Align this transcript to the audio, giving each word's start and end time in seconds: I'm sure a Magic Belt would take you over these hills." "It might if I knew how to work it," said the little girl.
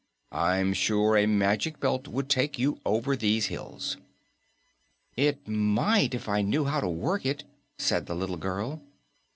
I'm 0.31 0.73
sure 0.73 1.15
a 1.15 1.27
Magic 1.27 1.79
Belt 1.79 2.07
would 2.07 2.27
take 2.27 2.57
you 2.57 2.79
over 2.87 3.15
these 3.15 3.45
hills." 3.53 3.97
"It 5.15 5.47
might 5.47 6.15
if 6.15 6.27
I 6.27 6.41
knew 6.41 6.65
how 6.65 6.81
to 6.81 6.89
work 6.89 7.23
it," 7.23 7.43
said 7.77 8.07
the 8.07 8.15
little 8.15 8.37
girl. 8.37 8.81